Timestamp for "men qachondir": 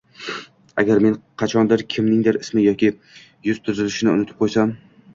1.07-1.85